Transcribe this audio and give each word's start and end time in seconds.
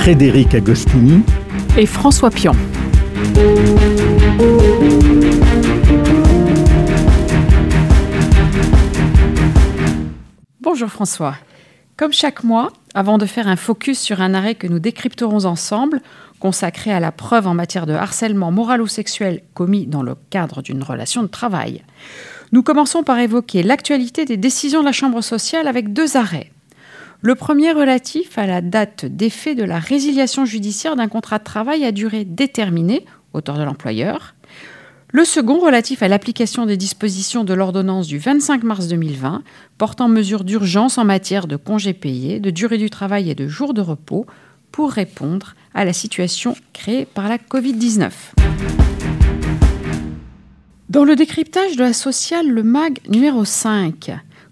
Frédéric 0.00 0.54
Agostini 0.54 1.20
et 1.76 1.84
François 1.84 2.30
Pion. 2.30 2.52
Bonjour 10.62 10.88
François. 10.88 11.34
Comme 11.98 12.14
chaque 12.14 12.44
mois, 12.44 12.72
avant 12.94 13.18
de 13.18 13.26
faire 13.26 13.46
un 13.46 13.56
focus 13.56 14.00
sur 14.00 14.22
un 14.22 14.32
arrêt 14.32 14.54
que 14.54 14.66
nous 14.66 14.78
décrypterons 14.78 15.44
ensemble, 15.44 16.00
consacré 16.38 16.90
à 16.90 16.98
la 16.98 17.12
preuve 17.12 17.46
en 17.46 17.52
matière 17.52 17.84
de 17.84 17.92
harcèlement 17.92 18.50
moral 18.50 18.80
ou 18.80 18.86
sexuel 18.86 19.42
commis 19.52 19.86
dans 19.86 20.02
le 20.02 20.14
cadre 20.30 20.62
d'une 20.62 20.82
relation 20.82 21.22
de 21.22 21.28
travail, 21.28 21.84
nous 22.52 22.62
commençons 22.62 23.02
par 23.02 23.18
évoquer 23.18 23.62
l'actualité 23.62 24.24
des 24.24 24.38
décisions 24.38 24.80
de 24.80 24.86
la 24.86 24.92
Chambre 24.92 25.20
sociale 25.20 25.68
avec 25.68 25.92
deux 25.92 26.16
arrêts. 26.16 26.50
Le 27.22 27.34
premier 27.34 27.72
relatif 27.72 28.38
à 28.38 28.46
la 28.46 28.62
date 28.62 29.04
d'effet 29.04 29.54
de 29.54 29.62
la 29.62 29.78
résiliation 29.78 30.46
judiciaire 30.46 30.96
d'un 30.96 31.08
contrat 31.08 31.38
de 31.38 31.44
travail 31.44 31.84
à 31.84 31.92
durée 31.92 32.24
déterminée, 32.24 33.04
auteur 33.34 33.58
de 33.58 33.62
l'employeur. 33.62 34.34
Le 35.12 35.26
second 35.26 35.58
relatif 35.58 36.02
à 36.02 36.08
l'application 36.08 36.64
des 36.64 36.78
dispositions 36.78 37.44
de 37.44 37.52
l'ordonnance 37.52 38.06
du 38.06 38.16
25 38.16 38.62
mars 38.62 38.88
2020 38.88 39.42
portant 39.76 40.08
mesures 40.08 40.44
d'urgence 40.44 40.96
en 40.96 41.04
matière 41.04 41.46
de 41.46 41.56
congés 41.56 41.92
payés, 41.92 42.40
de 42.40 42.48
durée 42.48 42.78
du 42.78 42.88
travail 42.88 43.28
et 43.28 43.34
de 43.34 43.46
jours 43.46 43.74
de 43.74 43.82
repos 43.82 44.24
pour 44.72 44.90
répondre 44.90 45.56
à 45.74 45.84
la 45.84 45.92
situation 45.92 46.54
créée 46.72 47.04
par 47.04 47.28
la 47.28 47.36
Covid-19. 47.36 48.12
Dans 50.88 51.04
le 51.04 51.16
décryptage 51.16 51.76
de 51.76 51.82
la 51.82 51.92
sociale, 51.92 52.48
le 52.48 52.62
MAG 52.62 52.98
numéro 53.08 53.44
5, 53.44 54.10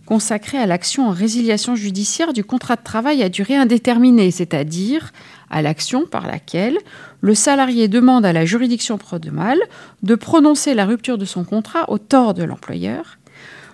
consacré 0.09 0.57
à 0.57 0.65
l'action 0.65 1.07
en 1.07 1.11
résiliation 1.11 1.77
judiciaire 1.77 2.33
du 2.33 2.43
contrat 2.43 2.77
de 2.77 2.83
travail 2.83 3.23
à 3.23 3.29
durée 3.29 3.57
indéterminée, 3.57 4.31
c'est-à-dire 4.31 5.13
à 5.51 5.61
l'action 5.61 6.07
par 6.07 6.27
laquelle 6.27 6.79
le 7.21 7.35
salarié 7.35 7.89
demande 7.89 8.25
à 8.25 8.33
la 8.33 8.47
juridiction 8.47 8.97
prud'homale 8.97 9.61
de 10.03 10.15
prononcer 10.15 10.73
la 10.73 10.87
rupture 10.87 11.19
de 11.19 11.27
son 11.27 11.45
contrat 11.45 11.91
au 11.91 11.99
tort 11.99 12.33
de 12.33 12.43
l'employeur. 12.43 13.19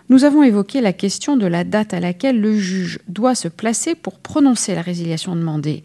Nous 0.08 0.24
avons 0.24 0.42
évoqué 0.42 0.80
la 0.80 0.92
question 0.92 1.36
de 1.36 1.46
la 1.46 1.62
date 1.62 1.94
à 1.94 2.00
laquelle 2.00 2.40
le 2.40 2.58
juge 2.58 2.98
doit 3.06 3.36
se 3.36 3.46
placer 3.46 3.94
pour 3.94 4.18
prononcer 4.18 4.74
la 4.74 4.82
résiliation 4.82 5.36
demandée. 5.36 5.82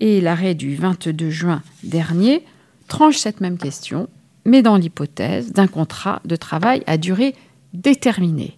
Et 0.00 0.22
l'arrêt 0.22 0.54
du 0.54 0.74
22 0.74 1.28
juin 1.28 1.60
dernier 1.82 2.42
tranche 2.88 3.18
cette 3.18 3.42
même 3.42 3.58
question, 3.58 4.08
mais 4.46 4.62
dans 4.62 4.78
l'hypothèse 4.78 5.52
d'un 5.52 5.66
contrat 5.66 6.22
de 6.24 6.36
travail 6.36 6.82
à 6.86 6.96
durée 6.96 7.34
déterminée. 7.74 8.56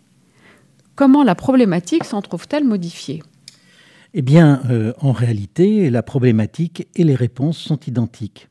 Comment 0.98 1.22
la 1.22 1.36
problématique 1.36 2.02
s'en 2.02 2.22
trouve-t-elle 2.22 2.64
modifiée? 2.64 3.22
Eh 4.14 4.20
bien, 4.20 4.60
euh, 4.68 4.92
en 5.00 5.12
réalité, 5.12 5.90
la 5.90 6.02
problématique 6.02 6.88
et 6.96 7.04
les 7.04 7.14
réponses 7.14 7.56
sont 7.56 7.78
identiques. 7.86 8.48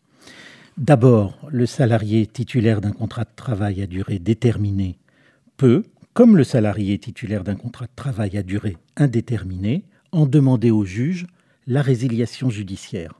D'abord, 0.78 1.38
le 1.50 1.66
salarié 1.66 2.26
titulaire 2.26 2.80
d'un 2.80 2.94
contrat 2.94 3.26
de 3.26 3.36
travail 3.36 3.82
à 3.82 3.86
durée 3.86 4.20
déterminée 4.20 4.98
peut, 5.58 5.84
comme 6.14 6.38
le 6.38 6.46
salarié 6.46 6.98
titulaire 7.00 7.44
d'un 7.44 7.56
contrat 7.56 7.84
de 7.84 7.96
travail 7.98 8.38
à 8.38 8.44
durée 8.44 8.78
indéterminée, 8.96 9.84
en 10.14 10.26
demander 10.26 10.72
au 10.72 10.86
juge 10.86 11.28
la 11.68 11.82
résiliation 11.82 12.50
judiciaire. 12.50 13.20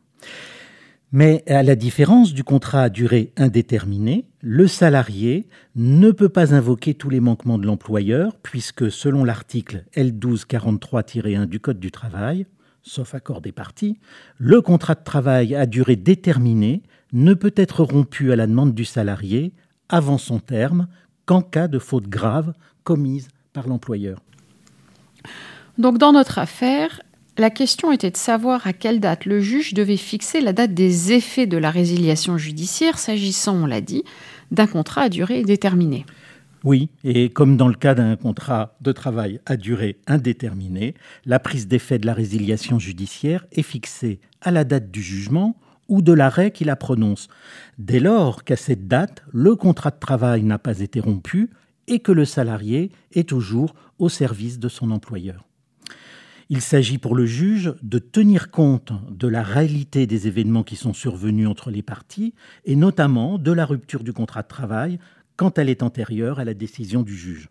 Mais 1.14 1.44
à 1.48 1.64
la 1.64 1.76
différence 1.76 2.34
du 2.34 2.44
contrat 2.44 2.84
à 2.84 2.90
durée 2.90 3.32
indéterminée, 3.38 4.26
le 4.42 4.68
salarié 4.68 5.48
ne 5.76 6.12
peut 6.12 6.28
pas 6.28 6.54
invoquer 6.54 6.96
tous 6.96 7.10
les 7.10 7.22
manquements 7.22 7.58
de 7.58 7.66
l'employeur, 7.66 8.36
puisque 8.44 8.92
selon 8.92 9.24
l'article 9.24 9.86
L1243-1 9.96 11.46
du 11.46 11.62
Code 11.62 11.80
du 11.80 11.92
travail, 11.92 12.46
sauf 12.82 13.16
accord 13.16 13.40
des 13.40 13.54
parties, 13.54 14.00
le 14.38 14.62
contrat 14.62 14.96
de 14.96 15.04
travail 15.04 15.56
à 15.56 15.66
durée 15.66 15.96
déterminée 15.96 16.84
ne 17.14 17.34
peut 17.34 17.54
être 17.56 17.84
rompu 17.84 18.34
à 18.34 18.36
la 18.36 18.48
demande 18.48 18.74
du 18.74 18.84
salarié 18.84 19.54
avant 19.88 20.18
son 20.18 20.40
terme 20.40 20.88
qu'en 21.26 21.42
cas 21.42 21.70
de 21.70 21.80
faute 21.80 22.10
grave 22.10 22.54
commise 22.84 23.30
par 23.54 23.68
l'employeur. 23.70 24.22
Donc 25.78 26.00
dans 26.00 26.12
notre 26.12 26.40
affaire, 26.40 27.02
la 27.38 27.50
question 27.50 27.92
était 27.92 28.12
de 28.12 28.18
savoir 28.18 28.66
à 28.66 28.74
quelle 28.74 29.00
date 29.00 29.26
le 29.26 29.40
juge 29.40 29.74
devait 29.74 29.98
fixer 29.98 30.42
la 30.42 30.54
date 30.54 30.74
des 30.74 31.14
effets 31.14 31.46
de 31.46 31.58
la 31.58 31.72
résiliation 31.72 32.38
judiciaire, 32.38 32.98
s'agissant, 32.98 33.56
on 33.56 33.66
l'a 33.66 33.82
dit, 33.82 34.04
d'un 34.52 34.68
contrat 34.68 35.04
à 35.04 35.10
durée 35.10 35.44
déterminée. 35.44 36.06
Oui, 36.64 36.90
et 37.04 37.30
comme 37.30 37.56
dans 37.56 37.68
le 37.68 37.76
cas 37.76 37.94
d'un 37.94 38.16
contrat 38.16 38.76
de 38.82 38.92
travail 38.92 39.40
à 39.46 39.56
durée 39.58 40.00
indéterminée, 40.08 40.96
la 41.26 41.40
prise 41.40 41.68
d'effet 41.68 42.00
de 42.00 42.06
la 42.06 42.14
résiliation 42.14 42.80
judiciaire 42.80 43.46
est 43.52 43.62
fixée 43.62 44.20
à 44.42 44.52
la 44.52 44.64
date 44.64 44.90
du 44.90 45.02
jugement 45.02 45.56
ou 45.88 46.02
de 46.02 46.14
l'arrêt 46.14 46.52
qui 46.52 46.66
la 46.66 46.76
prononce, 46.76 47.28
dès 47.78 48.00
lors 48.00 48.44
qu'à 48.44 48.58
cette 48.58 48.88
date, 48.88 49.24
le 49.32 49.56
contrat 49.56 49.92
de 49.92 50.00
travail 50.00 50.44
n'a 50.44 50.58
pas 50.58 50.80
été 50.80 51.00
rompu 51.00 51.52
et 51.88 52.00
que 52.00 52.12
le 52.12 52.26
salarié 52.26 52.92
est 53.14 53.30
toujours 53.30 53.74
au 54.00 54.10
service 54.10 54.60
de 54.60 54.68
son 54.68 54.92
employeur. 54.92 55.47
Il 56.50 56.62
s'agit 56.62 56.98
pour 56.98 57.14
le 57.14 57.26
juge 57.26 57.74
de 57.82 58.00
tenir 58.00 58.52
compte 58.52 58.94
de 59.12 59.28
la 59.28 59.44
réalité 59.44 60.08
des 60.08 60.28
événements 60.28 60.64
qui 60.64 60.78
sont 60.78 60.94
survenus 60.94 61.48
entre 61.48 61.72
les 61.72 61.82
parties, 61.82 62.34
et 62.64 62.78
notamment 62.78 63.38
de 63.38 63.52
la 63.52 63.66
rupture 63.66 64.04
du 64.04 64.14
contrat 64.14 64.44
de 64.44 64.48
travail 64.48 64.98
quand 65.36 65.58
elle 65.58 65.70
est 65.70 65.84
antérieure 65.84 66.40
à 66.40 66.46
la 66.46 66.54
décision 66.54 67.04
du 67.04 67.18
juge. 67.18 67.50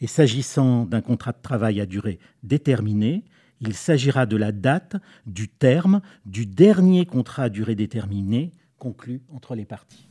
Et 0.00 0.08
s'agissant 0.08 0.86
d'un 0.86 1.02
contrat 1.02 1.32
de 1.32 1.40
travail 1.40 1.80
à 1.80 1.86
durée 1.86 2.18
déterminée, 2.42 3.22
il 3.60 3.74
s'agira 3.74 4.26
de 4.26 4.36
la 4.36 4.50
date 4.50 4.96
du 5.26 5.48
terme 5.48 6.00
du 6.24 6.46
dernier 6.46 7.06
contrat 7.06 7.44
à 7.44 7.48
durée 7.48 7.76
déterminée 7.76 8.50
conclu 8.78 9.22
entre 9.32 9.54
les 9.54 9.64
parties. 9.64 10.05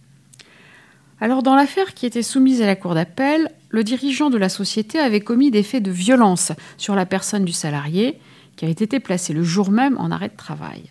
Alors 1.21 1.43
dans 1.43 1.55
l'affaire 1.55 1.93
qui 1.93 2.05
était 2.05 2.23
soumise 2.23 2.61
à 2.61 2.65
la 2.65 2.75
Cour 2.75 2.93
d'appel, 2.93 3.49
le 3.69 3.83
dirigeant 3.83 4.29
de 4.29 4.37
la 4.37 4.49
société 4.49 4.99
avait 4.99 5.21
commis 5.21 5.49
des 5.49 5.63
faits 5.63 5.83
de 5.83 5.91
violence 5.91 6.51
sur 6.77 6.93
la 6.93 7.05
personne 7.05 7.45
du 7.45 7.53
salarié 7.53 8.19
qui 8.57 8.65
avait 8.65 8.73
été 8.73 8.99
placé 8.99 9.33
le 9.33 9.43
jour 9.43 9.71
même 9.71 9.97
en 9.97 10.11
arrêt 10.11 10.29
de 10.29 10.35
travail. 10.35 10.83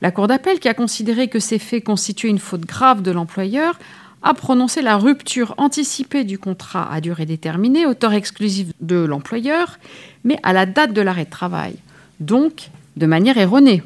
La 0.00 0.10
Cour 0.10 0.28
d'appel, 0.28 0.60
qui 0.60 0.68
a 0.68 0.74
considéré 0.74 1.28
que 1.28 1.40
ces 1.40 1.58
faits 1.58 1.84
constituaient 1.84 2.28
une 2.28 2.38
faute 2.38 2.64
grave 2.64 3.02
de 3.02 3.10
l'employeur, 3.10 3.78
a 4.22 4.34
prononcé 4.34 4.82
la 4.82 4.96
rupture 4.96 5.54
anticipée 5.58 6.24
du 6.24 6.38
contrat 6.38 6.92
à 6.92 7.00
durée 7.00 7.26
déterminée, 7.26 7.86
au 7.86 7.94
tort 7.94 8.12
exclusif 8.12 8.68
de 8.80 8.96
l'employeur, 8.96 9.78
mais 10.24 10.38
à 10.42 10.52
la 10.52 10.66
date 10.66 10.92
de 10.92 11.00
l'arrêt 11.02 11.24
de 11.24 11.30
travail, 11.30 11.76
donc 12.20 12.70
de 12.96 13.06
manière 13.06 13.38
erronée. 13.38 13.82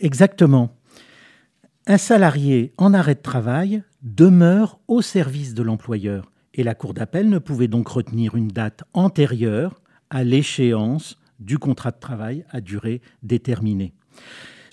Exactement. 0.00 0.74
Un 1.86 1.98
salarié 1.98 2.72
en 2.76 2.94
arrêt 2.94 3.14
de 3.14 3.22
travail 3.22 3.82
demeure 4.02 4.80
au 4.88 5.00
service 5.00 5.54
de 5.54 5.62
l'employeur 5.62 6.32
et 6.54 6.62
la 6.62 6.74
Cour 6.74 6.94
d'appel 6.94 7.28
ne 7.28 7.38
pouvait 7.38 7.68
donc 7.68 7.88
retenir 7.88 8.34
une 8.34 8.48
date 8.48 8.84
antérieure 8.92 9.80
à 10.10 10.24
l'échéance 10.24 11.18
du 11.40 11.58
contrat 11.58 11.92
de 11.92 11.98
travail 11.98 12.44
à 12.50 12.60
durée 12.60 13.00
déterminée. 13.22 13.94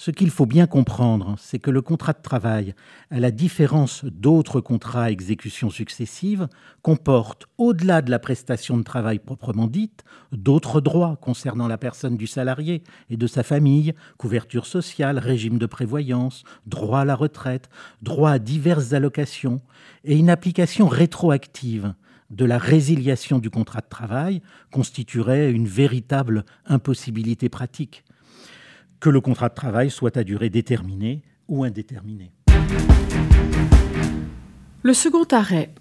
Ce 0.02 0.12
qu'il 0.12 0.30
faut 0.30 0.46
bien 0.46 0.66
comprendre, 0.66 1.36
c'est 1.38 1.60
que 1.60 1.70
le 1.70 1.82
contrat 1.82 2.14
de 2.14 2.22
travail, 2.22 2.74
à 3.12 3.20
la 3.20 3.32
différence 3.32 4.06
d'autres 4.06 4.62
contrats 4.62 5.04
à 5.04 5.12
exécution 5.12 5.70
successive, 5.70 6.48
comporte, 6.82 7.48
au-delà 7.58 8.02
de 8.02 8.10
la 8.10 8.18
prestation 8.18 8.78
de 8.78 8.84
travail 8.84 9.20
proprement 9.20 9.68
dite, 9.68 10.06
d'autres 10.32 10.80
droits 10.80 11.18
concernant 11.18 11.68
la 11.68 11.78
personne 11.78 12.16
du 12.16 12.28
salarié 12.28 12.82
et 13.10 13.18
de 13.18 13.28
sa 13.28 13.44
famille, 13.44 13.94
couverture 14.18 14.68
sociale, 14.68 15.20
régime 15.20 15.58
de 15.58 15.66
prévoyance, 15.66 16.46
droit 16.66 17.02
à 17.02 17.06
la 17.06 17.16
retraite, 17.16 17.70
droit 18.02 18.32
à 18.32 18.40
diverses 18.40 18.94
allocations, 18.94 19.60
et 20.06 20.16
une 20.16 20.30
application 20.30 20.88
rétroactive 20.88 21.94
de 22.30 22.46
la 22.46 22.58
résiliation 22.58 23.38
du 23.38 23.50
contrat 23.50 23.82
de 23.82 23.90
travail 23.90 24.42
constituerait 24.72 25.52
une 25.52 25.68
véritable 25.68 26.46
impossibilité 26.68 27.50
pratique 27.50 28.06
que 29.00 29.10
le 29.10 29.22
contrat 29.22 29.50
de 29.50 29.56
travail 29.56 29.90
soit 29.90 30.18
à 30.18 30.24
durée 30.24 30.50
déterminée 30.50 31.22
ou 31.48 31.64
indéterminée. 31.64 32.32
Le 34.82 34.94
second 34.94 35.26
arrêt 35.32 35.74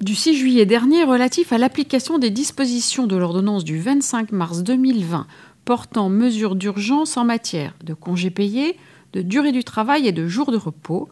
du 0.00 0.14
6 0.14 0.34
juillet 0.34 0.64
dernier 0.64 1.04
relatif 1.04 1.52
à 1.52 1.58
l'application 1.58 2.18
des 2.18 2.30
dispositions 2.30 3.06
de 3.06 3.16
l'ordonnance 3.16 3.64
du 3.64 3.78
25 3.78 4.32
mars 4.32 4.62
2020 4.62 5.26
portant 5.66 6.08
mesures 6.08 6.56
d'urgence 6.56 7.16
en 7.18 7.24
matière 7.24 7.74
de 7.84 7.92
congés 7.92 8.30
payés, 8.30 8.76
de 9.12 9.20
durée 9.20 9.52
du 9.52 9.62
travail 9.62 10.06
et 10.06 10.12
de 10.12 10.26
jours 10.26 10.52
de 10.52 10.56
repos, 10.56 11.10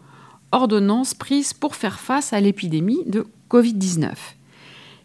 ordonnance 0.53 1.13
prise 1.13 1.53
pour 1.53 1.77
faire 1.77 2.01
face 2.01 2.33
à 2.33 2.41
l'épidémie 2.41 3.05
de 3.07 3.27
Covid-19. 3.51 4.13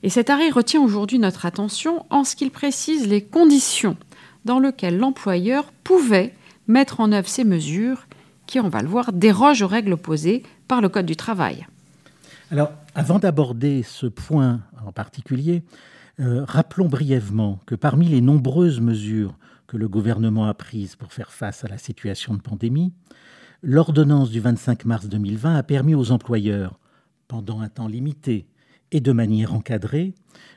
Et 0.03 0.09
cet 0.09 0.29
arrêt 0.29 0.50
retient 0.50 0.81
aujourd'hui 0.81 1.19
notre 1.19 1.45
attention 1.45 2.05
en 2.09 2.23
ce 2.23 2.35
qu'il 2.35 2.51
précise 2.51 3.07
les 3.07 3.21
conditions 3.21 3.97
dans 4.45 4.60
lesquelles 4.60 4.98
l'employeur 4.98 5.72
pouvait 5.84 6.34
mettre 6.68 7.00
en 7.00 7.12
œuvre 7.12 7.28
ces 7.28 7.44
mesures 7.44 8.07
qui, 8.45 8.60
on 8.60 8.69
va 8.69 8.81
le 8.81 8.88
voir, 8.88 9.13
dérogent 9.13 9.63
aux 9.63 9.68
règles 9.68 9.98
posées 9.98 10.44
par 10.68 10.81
le 10.81 10.90
Code 10.90 11.06
du 11.06 11.16
travail. 11.16 11.66
Alors, 12.51 12.72
avant 12.95 13.19
d'aborder 13.19 13.84
ce 13.84 14.06
point 14.06 14.62
en 14.86 14.92
particulier, 14.92 15.63
euh, 16.19 16.44
rappelons 16.45 16.88
brièvement 16.88 17.60
que 17.66 17.75
parmi 17.75 18.07
les 18.07 18.22
nombreuses 18.22 18.80
mesures 18.80 19.36
que 19.66 19.78
le 19.78 19.88
gouvernement 19.88 20.46
a 20.46 20.54
prises 20.54 20.96
pour 20.96 21.13
faire 21.13 21.31
face 21.31 21.63
à 21.63 21.68
la 21.68 21.78
situation 21.78 22.36
de 22.36 22.42
pandémie, 22.42 22.94
l'ordonnance 23.63 24.30
du 24.30 24.39
25 24.39 24.86
mars 24.86 25.07
2020 25.07 25.56
a 25.56 25.63
permis 25.63 25.96
aux 25.96 26.12
employeurs, 26.12 26.80
pendant 27.28 27.62
un 27.62 27.69
temps 27.69 27.88
limité 27.88 28.46
et 28.92 29.00
de 29.00 29.12
manière 29.12 29.56
encadrée, 29.56 30.13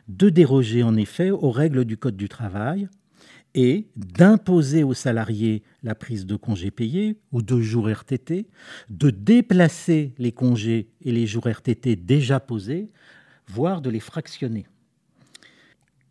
de 0.09 0.29
déroger 0.29 0.82
en 0.82 0.97
effet 0.97 1.31
aux 1.31 1.50
règles 1.50 1.85
du 1.87 1.97
Code 1.97 2.17
du 2.17 2.29
travail 2.29 2.89
et 3.56 3.88
d'imposer 3.97 4.85
aux 4.85 4.94
salariés 4.94 5.62
la 5.82 5.94
prise 5.94 6.26
de 6.26 6.37
congés 6.37 6.70
payés 6.70 7.19
ou 7.32 7.41
de 7.43 7.61
jours 7.61 7.88
RTT, 7.88 8.47
de 8.91 9.11
déplacer 9.11 10.12
les 10.19 10.31
congés 10.31 10.91
et 11.00 11.11
les 11.11 11.26
jours 11.26 11.49
RTT 11.49 11.97
déjà 11.97 12.38
posés, 12.38 12.87
voire 13.49 13.81
de 13.81 13.88
les 13.88 14.00
fractionner. 14.00 14.67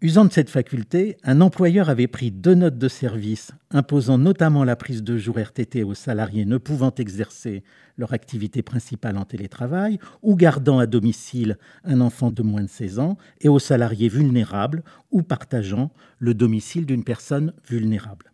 Usant 0.02 0.26
de 0.26 0.34
cette 0.34 0.50
faculté, 0.50 1.16
un 1.24 1.40
employeur 1.40 1.90
avait 1.90 2.08
pris 2.08 2.30
deux 2.30 2.54
notes 2.54 2.78
de 2.78 2.90
service 2.90 3.52
imposant 3.72 4.18
notamment 4.18 4.66
la 4.66 4.76
prise 4.76 5.04
de 5.04 5.18
jours 5.18 5.40
RTT 5.40 5.84
aux 5.84 5.94
salariés 5.94 6.46
ne 6.46 6.58
pouvant 6.58 6.94
exercer 6.94 7.64
leur 7.98 8.12
activité 8.12 8.62
principale 8.62 9.18
en 9.18 9.24
télétravail 9.24 9.98
ou 10.22 10.36
gardant 10.36 10.80
à 10.80 10.86
domicile 10.86 11.58
un 11.86 12.02
enfant 12.02 12.30
de 12.30 12.44
moins 12.44 12.64
de 12.64 12.70
16 12.70 13.00
ans 13.00 13.18
et 13.40 13.48
aux 13.48 13.58
salariés 13.58 14.10
vulnérables 14.10 14.84
ou 15.12 15.24
partageant 15.24 15.92
le 16.20 16.34
domicile 16.34 16.86
d'une 16.86 17.06
personne 17.06 17.54
vulnérable. 17.70 18.34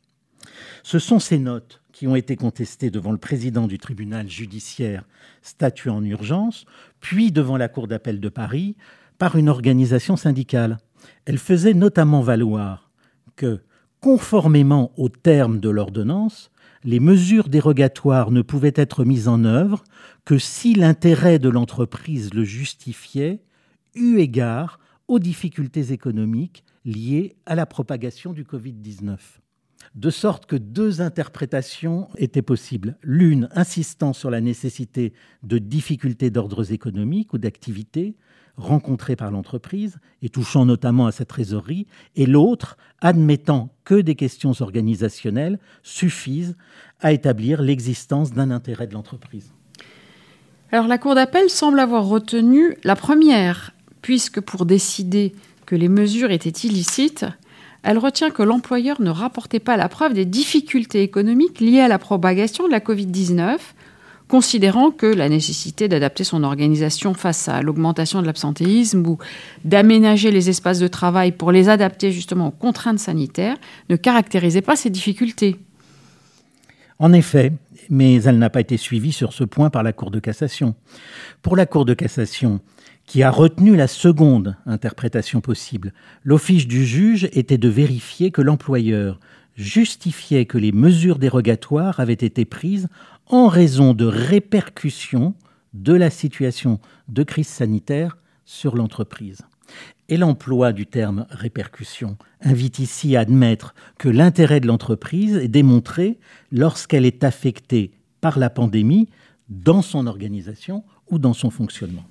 Ce 0.81 0.98
sont 0.98 1.19
ces 1.19 1.38
notes 1.38 1.84
qui 1.92 2.08
ont 2.08 2.16
été 2.16 2.36
contestées 2.36 2.90
devant 2.90 3.12
le 3.12 3.19
président 3.19 3.68
du 3.68 3.78
tribunal 3.78 4.28
judiciaire 4.28 5.06
statué 5.44 5.92
en 5.92 6.04
urgence, 6.04 6.66
puis 7.00 7.31
devant 7.31 7.58
la 7.58 7.68
Cour 7.68 7.88
d'appel 7.88 8.19
de 8.19 8.30
Paris 8.30 8.75
par 9.19 9.36
une 9.36 9.50
organisation 9.50 10.18
syndicale. 10.18 10.80
Elle 11.25 11.38
faisait 11.38 11.74
notamment 11.74 12.21
valoir 12.21 12.92
que, 13.36 13.62
conformément 14.00 14.92
aux 14.98 15.09
termes 15.09 15.59
de 15.59 15.69
l'ordonnance, 15.69 16.51
les 16.83 17.00
mesures 17.00 17.50
dérogatoires 17.50 18.31
ne 18.31 18.42
pouvaient 18.42 18.74
être 18.75 19.06
mises 19.06 19.27
en 19.27 19.44
œuvre 19.44 19.83
que 20.25 20.38
si 20.38 20.74
l'intérêt 20.74 21.39
de 21.39 21.50
l'entreprise 21.50 22.33
le 22.33 22.44
justifiait, 22.44 23.44
eu 23.95 24.18
égard 24.18 24.80
aux 25.07 25.19
difficultés 25.19 25.92
économiques 25.92 26.63
liées 26.86 27.36
à 27.45 27.56
la 27.56 27.65
propagation 27.65 28.33
du 28.33 28.44
Covid-19. 28.44 29.18
De 29.95 30.09
sorte 30.09 30.45
que 30.45 30.56
deux 30.56 31.01
interprétations 31.01 32.07
étaient 32.15 32.42
possibles. 32.42 32.98
L'une 33.01 33.50
insistant 33.53 34.13
sur 34.13 34.30
la 34.30 34.39
nécessité 34.39 35.13
de 35.44 35.57
difficultés 35.57 36.30
d'ordre 36.30 36.71
économique 36.71 37.33
ou 37.33 37.38
d'activité, 37.38 38.15
rencontrés 38.57 39.15
par 39.15 39.31
l'entreprise 39.31 40.00
et 40.21 40.30
touchant 40.30 40.65
notamment 40.65 41.07
à 41.07 41.12
sa 41.12 41.25
trésorerie, 41.25 41.88
et 42.15 42.25
l'autre 42.25 42.77
admettant 43.00 43.69
que 43.86 43.95
des 43.95 44.15
questions 44.15 44.53
organisationnelles 44.59 45.59
suffisent 45.83 46.56
à 47.00 47.12
établir 47.12 47.62
l'existence 47.62 48.31
d'un 48.31 48.51
intérêt 48.51 48.88
de 48.88 48.94
l'entreprise. 48.94 49.51
Alors 50.71 50.88
la 50.88 50.98
Cour 50.98 51.15
d'appel 51.15 51.50
semble 51.50 51.80
avoir 51.80 52.06
retenu 52.06 52.77
la 52.83 52.95
première, 52.95 53.71
puisque 54.01 54.39
pour 54.39 54.65
décider 54.65 55.33
que 55.65 55.75
les 55.75 55.89
mesures 55.89 56.31
étaient 56.31 56.50
illicites, 56.50 57.25
elle 57.83 57.98
retient 57.98 58.30
que 58.30 58.44
l'employeur 58.44 59.01
ne 59.01 59.09
rapportait 59.09 59.59
pas 59.59 59.75
la 59.75 59.89
preuve 59.89 60.13
des 60.13 60.25
difficultés 60.25 61.01
économiques 61.01 61.59
liées 61.59 61.81
à 61.81 61.88
la 61.88 62.00
propagation 62.00 62.68
de 62.68 62.71
la 62.71 62.80
Covid-19 62.80 63.57
considérant 64.31 64.92
que 64.92 65.07
la 65.07 65.28
nécessité 65.28 65.89
d'adapter 65.89 66.24
son 66.24 66.44
organisation 66.44 67.13
face 67.13 67.50
à 67.50 67.62
l'augmentation 67.62 68.22
de 68.22 68.25
l'absentéisme 68.25 69.06
ou 69.06 69.18
d'aménager 69.66 70.31
les 70.31 70.50
espaces 70.50 70.80
de 70.80 70.88
travail 70.88 71.33
pour 71.33 71.51
les 71.51 71.68
adapter 71.68 72.13
justement 72.13 72.48
aux 72.48 72.51
contraintes 72.51 73.00
sanitaires 73.00 73.57
ne 73.89 73.98
caractérisait 73.98 74.62
pas 74.62 74.78
ces 74.78 74.89
difficultés. 74.89 75.57
En 76.98 77.12
effet, 77.12 77.51
mais 77.89 78.24
elle 78.24 78.38
n'a 78.38 78.50
pas 78.50 78.62
été 78.62 78.78
suivie 78.78 79.12
sur 79.12 79.33
ce 79.33 79.44
point 79.44 79.69
par 79.69 79.83
la 79.83 79.92
Cour 79.92 80.12
de 80.12 80.19
cassation. 80.19 80.75
Pour 81.42 81.57
la 81.57 81.66
Cour 81.66 81.84
de 81.84 81.94
cassation, 81.94 82.62
qui 83.06 83.24
a 83.24 83.31
retenu 83.31 83.75
la 83.75 83.88
seconde 83.88 84.56
interprétation 84.66 85.42
possible, 85.42 85.92
l'office 86.24 86.68
du 86.68 86.86
juge 86.86 87.27
était 87.34 87.57
de 87.57 87.68
vérifier 87.68 88.31
que 88.31 88.42
l'employeur 88.42 89.19
justifiait 89.57 90.45
que 90.45 90.57
les 90.57 90.72
mesures 90.72 91.19
dérogatoires 91.19 92.00
avaient 92.00 92.13
été 92.13 92.45
prises 92.45 92.88
en 93.31 93.48
raison 93.48 93.94
de 93.94 94.06
répercussions 94.06 95.33
de 95.74 95.94
la 95.94 96.10
situation 96.10 96.80
de 97.07 97.24
crise 97.24 97.48
sanitaire 97.48 98.18
sur 98.45 98.75
l'entreprise. 98.75 99.42
Et 100.10 100.18
l'emploi 100.18 100.74
du 100.74 100.86
terme 100.86 101.25
répercussion 101.30 102.18
invite 102.42 102.80
ici 102.80 103.16
à 103.16 103.22
admettre 103.22 103.74
que 103.98 104.10
l'intérêt 104.10 104.60
de 104.60 104.68
l'entreprise 104.68 105.38
est 105.38 105.48
démontré 105.48 106.19
lorsqu'elle 106.51 107.06
est 107.06 107.24
affectée 107.24 107.92
par 108.19 108.38
la 108.38 108.50
pandémie 108.50 109.07
dans 109.48 109.81
son 109.81 110.07
organisation 110.07 110.84
ou 111.10 111.18
dans 111.18 111.34
son 111.34 111.50
fonctionnement 111.50 112.04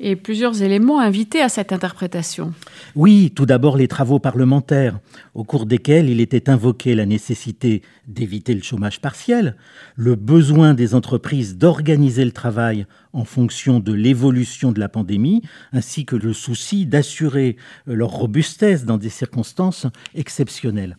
et 0.00 0.16
plusieurs 0.16 0.62
éléments 0.62 1.00
invités 1.00 1.40
à 1.40 1.48
cette 1.48 1.72
interprétation. 1.72 2.52
Oui, 2.94 3.32
tout 3.34 3.46
d'abord 3.46 3.76
les 3.76 3.88
travaux 3.88 4.18
parlementaires, 4.18 5.00
au 5.34 5.44
cours 5.44 5.66
desquels 5.66 6.08
il 6.08 6.20
était 6.20 6.48
invoqué 6.48 6.94
la 6.94 7.06
nécessité 7.06 7.82
d'éviter 8.06 8.54
le 8.54 8.62
chômage 8.62 9.00
partiel, 9.00 9.56
le 9.96 10.14
besoin 10.14 10.74
des 10.74 10.94
entreprises 10.94 11.56
d'organiser 11.56 12.24
le 12.24 12.32
travail 12.32 12.86
en 13.12 13.24
fonction 13.24 13.80
de 13.80 13.92
l'évolution 13.92 14.72
de 14.72 14.80
la 14.80 14.88
pandémie, 14.88 15.42
ainsi 15.72 16.04
que 16.04 16.16
le 16.16 16.32
souci 16.32 16.86
d'assurer 16.86 17.56
leur 17.86 18.10
robustesse 18.10 18.84
dans 18.84 18.98
des 18.98 19.08
circonstances 19.10 19.86
exceptionnelles. 20.14 20.96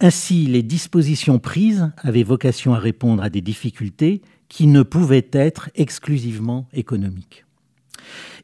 Ainsi, 0.00 0.46
les 0.46 0.62
dispositions 0.62 1.38
prises 1.38 1.90
avaient 1.98 2.24
vocation 2.24 2.74
à 2.74 2.78
répondre 2.78 3.22
à 3.22 3.30
des 3.30 3.40
difficultés 3.40 4.22
qui 4.48 4.66
ne 4.66 4.82
pouvaient 4.82 5.28
être 5.32 5.70
exclusivement 5.74 6.68
économiques. 6.72 7.44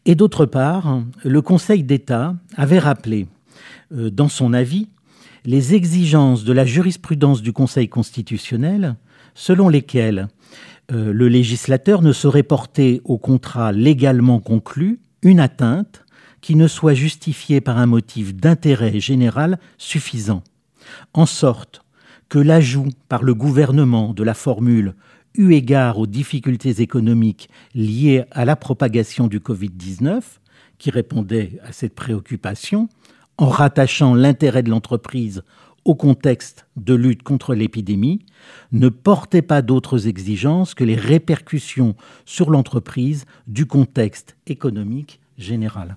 Et 0.07 0.15
d'autre 0.15 0.47
part, 0.47 1.03
le 1.25 1.43
Conseil 1.43 1.83
d'État 1.83 2.35
avait 2.57 2.79
rappelé 2.79 3.27
euh, 3.93 4.11
dans 4.11 4.29
son 4.29 4.53
avis 4.53 4.89
les 5.45 5.75
exigences 5.75 6.45
de 6.45 6.53
la 6.53 6.65
jurisprudence 6.65 7.43
du 7.43 7.53
Conseil 7.53 7.89
constitutionnel 7.89 8.97
selon 9.35 9.69
lesquelles 9.69 10.29
euh, 10.93 11.13
le 11.13 11.29
législateur 11.29 12.03
ne 12.03 12.13
saurait 12.13 12.43
porter 12.43 13.01
au 13.05 13.19
contrat 13.19 13.73
légalement 13.73 14.41
conclu 14.41 15.01
une 15.23 15.41
atteinte 15.41 16.05
qui 16.41 16.57
ne 16.57 16.67
soit 16.67 16.95
justifiée 16.95 17.61
par 17.61 17.79
un 17.79 17.87
motif 17.87 18.35
d'intérêt 18.35 18.99
général 18.99 19.59
suffisant, 19.79 20.43
en 21.13 21.27
sorte 21.27 21.85
que 22.29 22.39
l'ajout 22.39 22.89
par 23.09 23.23
le 23.23 23.35
gouvernement 23.35 24.15
de 24.15 24.23
la 24.23 24.35
formule 24.35 24.95
eu 25.35 25.53
égard 25.53 25.99
aux 25.99 26.07
difficultés 26.07 26.81
économiques 26.81 27.49
liées 27.75 28.25
à 28.31 28.45
la 28.45 28.57
propagation 28.57 29.27
du 29.27 29.41
Covid-19, 29.41 30.23
qui 30.79 30.91
répondait 30.91 31.59
à 31.65 31.73
cette 31.73 31.95
préoccupation, 31.95 32.89
en 33.39 33.49
rattachant 33.49 34.15
l'intérêt 34.15 34.63
de 34.63 34.71
l'entreprise 34.71 35.43
au 35.85 35.95
contexte 35.95 36.67
de 36.77 36.95
lutte 36.95 37.23
contre 37.23 37.55
l'épidémie, 37.55 38.21
ne 38.73 38.89
portait 38.89 39.43
pas 39.43 39.63
d'autres 39.63 40.09
exigences 40.09 40.75
que 40.75 40.85
les 40.85 40.95
répercussions 40.95 41.95
sur 42.27 42.51
l'entreprise 42.51 43.25
du 43.47 43.67
contexte 43.67 44.37
économique 44.47 45.21
général. 45.39 45.97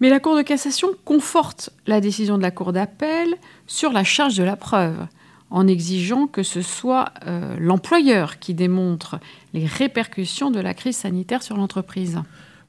Mais 0.00 0.08
la 0.08 0.20
Cour 0.20 0.36
de 0.36 0.42
cassation 0.42 0.88
conforte 1.04 1.70
la 1.86 2.00
décision 2.00 2.38
de 2.38 2.42
la 2.42 2.50
Cour 2.50 2.72
d'appel 2.72 3.28
sur 3.66 3.92
la 3.92 4.04
charge 4.04 4.36
de 4.36 4.44
la 4.44 4.56
preuve 4.56 5.06
en 5.50 5.66
exigeant 5.66 6.26
que 6.26 6.42
ce 6.42 6.62
soit 6.62 7.12
euh, 7.26 7.56
l'employeur 7.58 8.38
qui 8.38 8.54
démontre 8.54 9.18
les 9.52 9.66
répercussions 9.66 10.50
de 10.50 10.60
la 10.60 10.74
crise 10.74 10.96
sanitaire 10.96 11.42
sur 11.42 11.56
l'entreprise. 11.56 12.20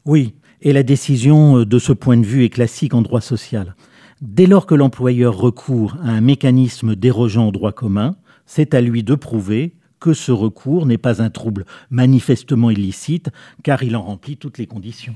Oui, 0.06 0.34
et 0.62 0.74
la 0.74 0.84
décision 0.84 1.60
euh, 1.60 1.66
de 1.66 1.80
ce 1.80 1.94
point 1.94 2.18
de 2.18 2.26
vue 2.26 2.44
est 2.44 2.50
classique 2.50 2.94
en 2.94 3.02
droit 3.02 3.22
social. 3.22 3.76
Dès 4.22 4.46
lors 4.46 4.66
que 4.66 4.76
l'employeur 4.76 5.38
recourt 5.38 5.98
à 6.04 6.10
un 6.10 6.22
mécanisme 6.22 6.96
dérogeant 6.96 7.48
au 7.48 7.52
droit 7.52 7.72
commun, 7.72 8.16
c'est 8.46 8.74
à 8.74 8.82
lui 8.82 9.04
de 9.04 9.16
prouver 9.16 9.74
que 10.00 10.14
ce 10.14 10.32
recours 10.32 10.86
n'est 10.86 10.98
pas 10.98 11.22
un 11.22 11.30
trouble 11.30 11.66
manifestement 11.90 12.72
illicite, 12.72 13.30
car 13.64 13.84
il 13.84 13.96
en 13.96 14.02
remplit 14.02 14.38
toutes 14.38 14.58
les 14.58 14.68
conditions. 14.68 15.16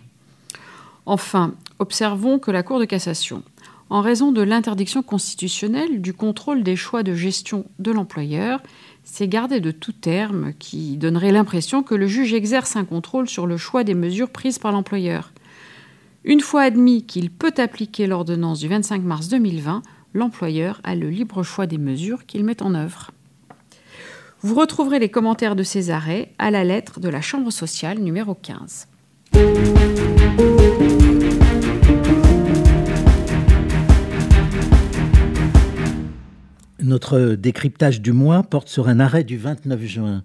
Enfin, 1.05 1.53
observons 1.79 2.39
que 2.39 2.51
la 2.51 2.63
Cour 2.63 2.79
de 2.79 2.85
cassation 2.85 3.43
en 3.89 4.01
raison 4.01 4.31
de 4.31 4.41
l'interdiction 4.41 5.03
constitutionnelle 5.03 6.01
du 6.01 6.13
contrôle 6.13 6.63
des 6.63 6.75
choix 6.75 7.03
de 7.03 7.13
gestion 7.13 7.65
de 7.79 7.91
l'employeur. 7.91 8.61
C'est 9.03 9.27
garder 9.27 9.59
de 9.59 9.71
tout 9.71 9.91
terme 9.91 10.53
qui 10.57 10.97
donnerait 10.97 11.31
l'impression 11.31 11.83
que 11.83 11.95
le 11.95 12.07
juge 12.07 12.33
exerce 12.33 12.75
un 12.75 12.85
contrôle 12.85 13.29
sur 13.29 13.45
le 13.45 13.57
choix 13.57 13.83
des 13.83 13.93
mesures 13.93 14.29
prises 14.29 14.59
par 14.59 14.71
l'employeur. 14.71 15.31
Une 16.23 16.41
fois 16.41 16.63
admis 16.63 17.05
qu'il 17.05 17.29
peut 17.29 17.53
appliquer 17.57 18.07
l'ordonnance 18.07 18.59
du 18.59 18.67
25 18.67 19.03
mars 19.03 19.27
2020, 19.27 19.83
l'employeur 20.15 20.81
a 20.83 20.95
le 20.95 21.09
libre 21.09 21.43
choix 21.43 21.67
des 21.67 21.77
mesures 21.77 22.25
qu'il 22.25 22.43
met 22.43 22.63
en 22.63 22.73
œuvre. 22.73 23.11
Vous 24.41 24.55
retrouverez 24.55 24.99
les 24.99 25.09
commentaires 25.09 25.55
de 25.55 25.63
ces 25.63 25.91
arrêts 25.91 26.33
à 26.39 26.49
la 26.49 26.63
lettre 26.63 26.99
de 26.99 27.09
la 27.09 27.21
Chambre 27.21 27.51
sociale 27.51 27.99
numéro 27.99 28.33
15. 28.33 28.87
Notre 36.85 37.33
décryptage 37.33 37.99
du 37.99 38.11
mois 38.11 38.43
porte 38.43 38.69
sur 38.69 38.89
un 38.89 38.99
arrêt 38.99 39.23
du 39.23 39.39
29 39.39 39.81
juin 39.85 40.23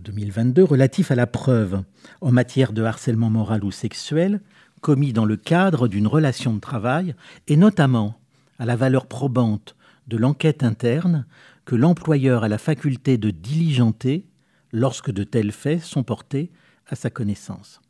2022 0.00 0.62
euh, 0.62 0.64
relatif 0.64 1.10
à 1.10 1.14
la 1.14 1.26
preuve 1.26 1.82
en 2.22 2.32
matière 2.32 2.72
de 2.72 2.82
harcèlement 2.82 3.28
moral 3.28 3.62
ou 3.62 3.70
sexuel 3.70 4.40
commis 4.80 5.12
dans 5.12 5.26
le 5.26 5.36
cadre 5.36 5.86
d'une 5.86 6.06
relation 6.06 6.54
de 6.54 6.60
travail 6.60 7.14
et 7.46 7.58
notamment 7.58 8.18
à 8.58 8.64
la 8.64 8.74
valeur 8.74 9.04
probante 9.04 9.76
de 10.08 10.16
l'enquête 10.16 10.62
interne 10.62 11.26
que 11.66 11.74
l'employeur 11.74 12.42
a 12.42 12.48
la 12.48 12.56
faculté 12.56 13.18
de 13.18 13.28
diligenter 13.28 14.24
lorsque 14.72 15.10
de 15.10 15.24
tels 15.24 15.52
faits 15.52 15.82
sont 15.82 16.04
portés 16.04 16.50
à 16.88 16.96
sa 16.96 17.10
connaissance. 17.10 17.82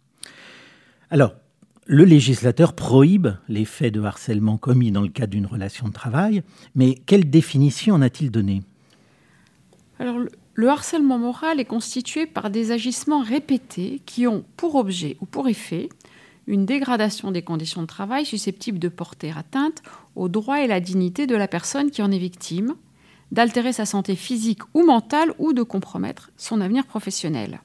Alors, 1.08 1.36
le 1.86 2.04
législateur 2.04 2.74
prohibe 2.74 3.28
les 3.48 3.64
faits 3.64 3.94
de 3.94 4.02
harcèlement 4.02 4.58
commis 4.58 4.90
dans 4.90 5.02
le 5.02 5.08
cadre 5.08 5.32
d'une 5.32 5.46
relation 5.46 5.86
de 5.88 5.92
travail, 5.92 6.42
mais 6.74 6.94
quelle 7.06 7.30
définition 7.30 7.94
en 7.94 8.02
a-t-il 8.02 8.30
donné 8.30 8.62
Alors, 10.00 10.18
le 10.54 10.68
harcèlement 10.68 11.18
moral 11.18 11.60
est 11.60 11.64
constitué 11.64 12.26
par 12.26 12.50
des 12.50 12.72
agissements 12.72 13.22
répétés 13.22 14.02
qui 14.04 14.26
ont 14.26 14.44
pour 14.56 14.74
objet 14.74 15.16
ou 15.20 15.26
pour 15.26 15.48
effet 15.48 15.88
une 16.48 16.66
dégradation 16.66 17.30
des 17.30 17.42
conditions 17.42 17.82
de 17.82 17.86
travail 17.86 18.24
susceptible 18.24 18.78
de 18.78 18.88
porter 18.88 19.32
atteinte 19.36 19.82
aux 20.14 20.28
droits 20.28 20.62
et 20.62 20.66
la 20.66 20.80
dignité 20.80 21.26
de 21.26 21.36
la 21.36 21.48
personne 21.48 21.90
qui 21.90 22.02
en 22.02 22.10
est 22.10 22.18
victime, 22.18 22.74
d'altérer 23.32 23.72
sa 23.72 23.86
santé 23.86 24.16
physique 24.16 24.62
ou 24.74 24.84
mentale 24.84 25.32
ou 25.38 25.52
de 25.52 25.62
compromettre 25.62 26.30
son 26.36 26.60
avenir 26.60 26.86
professionnel. 26.86 27.60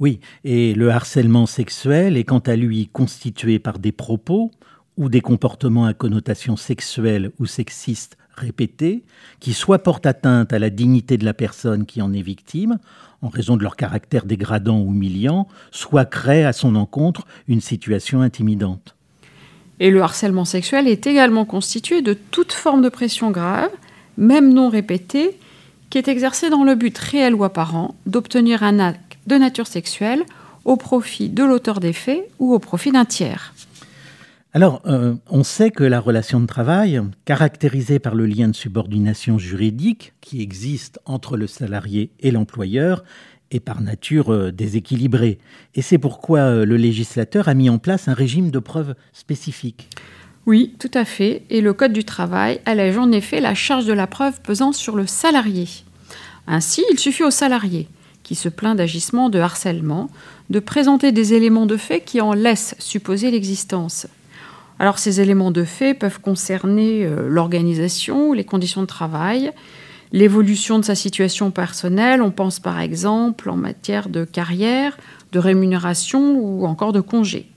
Oui, 0.00 0.20
et 0.44 0.72
le 0.72 0.90
harcèlement 0.90 1.44
sexuel 1.44 2.16
est 2.16 2.24
quant 2.24 2.38
à 2.38 2.56
lui 2.56 2.88
constitué 2.90 3.58
par 3.58 3.78
des 3.78 3.92
propos 3.92 4.50
ou 4.96 5.10
des 5.10 5.20
comportements 5.20 5.84
à 5.84 5.92
connotation 5.92 6.56
sexuelle 6.56 7.32
ou 7.38 7.44
sexiste 7.44 8.16
répétés, 8.34 9.04
qui 9.40 9.52
soit 9.52 9.80
portent 9.80 10.06
atteinte 10.06 10.54
à 10.54 10.58
la 10.58 10.70
dignité 10.70 11.18
de 11.18 11.26
la 11.26 11.34
personne 11.34 11.84
qui 11.84 12.00
en 12.00 12.14
est 12.14 12.22
victime, 12.22 12.78
en 13.20 13.28
raison 13.28 13.58
de 13.58 13.62
leur 13.62 13.76
caractère 13.76 14.24
dégradant 14.24 14.80
ou 14.80 14.90
humiliant, 14.94 15.46
soit 15.70 16.06
créent 16.06 16.46
à 16.46 16.54
son 16.54 16.76
encontre 16.76 17.26
une 17.46 17.60
situation 17.60 18.22
intimidante. 18.22 18.96
Et 19.80 19.90
le 19.90 20.00
harcèlement 20.00 20.46
sexuel 20.46 20.88
est 20.88 21.06
également 21.06 21.44
constitué 21.44 22.00
de 22.00 22.14
toute 22.14 22.52
forme 22.52 22.80
de 22.80 22.88
pression 22.88 23.30
grave, 23.30 23.70
même 24.16 24.52
non 24.54 24.70
répétée, 24.70 25.38
qui 25.90 25.98
est 25.98 26.08
exercée 26.08 26.48
dans 26.48 26.64
le 26.64 26.74
but 26.74 26.96
réel 26.96 27.34
ou 27.34 27.44
apparent 27.44 27.94
d'obtenir 28.06 28.62
un 28.62 28.78
acte 28.78 29.09
de 29.26 29.36
nature 29.36 29.66
sexuelle 29.66 30.24
au 30.64 30.76
profit 30.76 31.28
de 31.28 31.44
l'auteur 31.44 31.80
des 31.80 31.92
faits 31.92 32.28
ou 32.38 32.52
au 32.52 32.58
profit 32.58 32.92
d'un 32.92 33.04
tiers. 33.04 33.54
Alors, 34.52 34.82
euh, 34.86 35.14
on 35.28 35.44
sait 35.44 35.70
que 35.70 35.84
la 35.84 36.00
relation 36.00 36.40
de 36.40 36.46
travail, 36.46 37.00
caractérisée 37.24 38.00
par 38.00 38.16
le 38.16 38.26
lien 38.26 38.48
de 38.48 38.56
subordination 38.56 39.38
juridique 39.38 40.12
qui 40.20 40.42
existe 40.42 40.98
entre 41.04 41.36
le 41.36 41.46
salarié 41.46 42.10
et 42.18 42.32
l'employeur, 42.32 43.04
est 43.52 43.60
par 43.60 43.80
nature 43.80 44.32
euh, 44.32 44.50
déséquilibrée. 44.50 45.38
Et 45.76 45.82
c'est 45.82 45.98
pourquoi 45.98 46.40
euh, 46.40 46.64
le 46.64 46.76
législateur 46.76 47.48
a 47.48 47.54
mis 47.54 47.70
en 47.70 47.78
place 47.78 48.08
un 48.08 48.14
régime 48.14 48.50
de 48.50 48.58
preuve 48.58 48.96
spécifique. 49.12 49.88
Oui, 50.46 50.74
tout 50.80 50.90
à 50.94 51.04
fait. 51.04 51.44
Et 51.48 51.60
le 51.60 51.72
Code 51.72 51.92
du 51.92 52.02
travail 52.02 52.60
allège 52.66 52.98
en 52.98 53.12
effet 53.12 53.40
la 53.40 53.54
charge 53.54 53.86
de 53.86 53.92
la 53.92 54.08
preuve 54.08 54.40
pesant 54.40 54.72
sur 54.72 54.96
le 54.96 55.06
salarié. 55.06 55.68
Ainsi, 56.48 56.82
il 56.90 56.98
suffit 56.98 57.22
au 57.22 57.30
salarié 57.30 57.86
qui 58.30 58.36
se 58.36 58.48
plaint 58.48 58.76
d'agissement 58.76 59.28
de 59.28 59.40
harcèlement, 59.40 60.08
de 60.50 60.60
présenter 60.60 61.10
des 61.10 61.34
éléments 61.34 61.66
de 61.66 61.76
fait 61.76 62.00
qui 62.00 62.20
en 62.20 62.32
laissent 62.32 62.76
supposer 62.78 63.28
l'existence. 63.28 64.06
Alors 64.78 65.00
ces 65.00 65.20
éléments 65.20 65.50
de 65.50 65.64
fait 65.64 65.94
peuvent 65.94 66.20
concerner 66.20 67.04
euh, 67.04 67.28
l'organisation, 67.28 68.32
les 68.32 68.44
conditions 68.44 68.82
de 68.82 68.86
travail, 68.86 69.50
l'évolution 70.12 70.78
de 70.78 70.84
sa 70.84 70.94
situation 70.94 71.50
personnelle, 71.50 72.22
on 72.22 72.30
pense 72.30 72.60
par 72.60 72.78
exemple 72.78 73.50
en 73.50 73.56
matière 73.56 74.08
de 74.08 74.24
carrière, 74.24 74.96
de 75.32 75.40
rémunération 75.40 76.36
ou 76.38 76.66
encore 76.66 76.92
de 76.92 77.00
congé. 77.00 77.50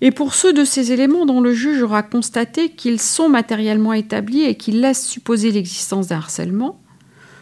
Et 0.00 0.10
pour 0.10 0.34
ceux 0.34 0.52
de 0.52 0.64
ces 0.64 0.90
éléments 0.90 1.26
dont 1.26 1.40
le 1.40 1.54
juge 1.54 1.80
aura 1.80 2.02
constaté 2.02 2.70
qu'ils 2.70 3.00
sont 3.00 3.28
matériellement 3.28 3.92
établis 3.92 4.42
et 4.42 4.56
qu'ils 4.56 4.80
laissent 4.80 5.06
supposer 5.06 5.52
l'existence 5.52 6.08
d'un 6.08 6.16
harcèlement, 6.16 6.80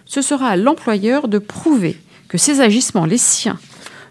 ce 0.05 0.21
sera 0.21 0.49
à 0.49 0.57
l'employeur 0.57 1.29
de 1.29 1.39
prouver 1.39 1.97
que 2.29 2.39
ces 2.39 2.61
agissements, 2.61 3.07
les 3.07 3.19
siens, 3.19 3.59